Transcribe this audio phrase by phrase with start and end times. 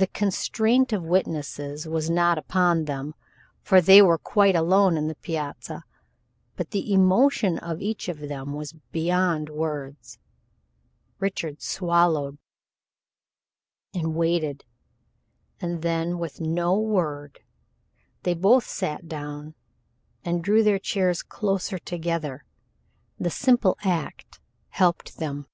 [0.00, 3.16] The constraint of witnesses was not upon them,
[3.64, 5.82] for they were quite alone on the piazza,
[6.54, 10.20] but the emotion of each of them was beyond words.
[11.18, 12.38] Richard swallowed,
[13.92, 14.64] and waited,
[15.60, 17.40] and then with no word
[18.22, 19.56] they both sat down
[20.24, 22.44] and drew their chairs closer together.
[23.18, 24.38] The simple act
[24.68, 25.46] helped them.